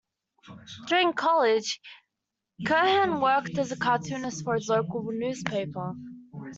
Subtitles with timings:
[0.87, 1.79] During college,
[2.65, 5.93] Cohen worked as a cartoonist for his local newspaper.